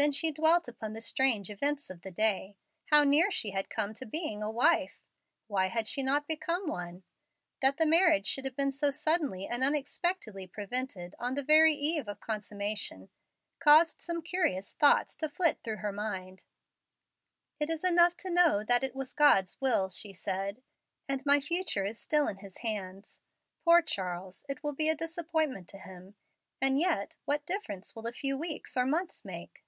[0.00, 2.56] Then she dwelt upon the strange events of the day.
[2.84, 5.00] How near she had come to being a wife!
[5.48, 7.02] Why had she not become one?
[7.62, 12.06] That the marriage should have been so suddenly and unexpectedly prevented on the very eve
[12.06, 13.08] of consummation,
[13.58, 16.44] caused some curious thoughts to flit through her mind.
[17.58, 20.62] "It is enough to know that it was God's will," she said;
[21.08, 23.18] "and my future is still in His hands.
[23.64, 24.44] Poor Charles!
[24.48, 26.14] it will be a disappointment to him;
[26.60, 29.64] and yet what difference will a few weeks or months make?"